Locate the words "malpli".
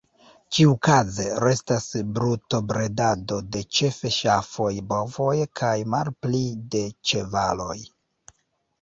5.97-6.45